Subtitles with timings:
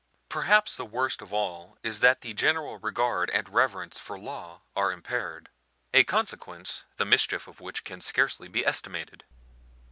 [0.29, 0.77] Perhaps.
[0.77, 5.47] the worst of all is that the general regard and reverence for law are impaired,
[5.93, 9.35] a consequence the mischief of which can scarcely be estimated (p.